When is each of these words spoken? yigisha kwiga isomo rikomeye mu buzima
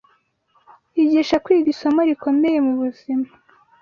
yigisha 0.95 1.35
kwiga 1.43 1.67
isomo 1.73 2.01
rikomeye 2.09 2.57
mu 2.65 2.73
buzima 2.81 3.27